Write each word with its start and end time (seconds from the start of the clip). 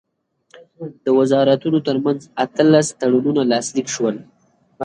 د 1.05 1.07
وزارتونو 1.19 1.77
ترمنځ 1.87 2.19
اتلس 2.43 2.87
تړونونه 2.99 3.41
لاسلیک 3.51 3.87
شول. 3.95 4.15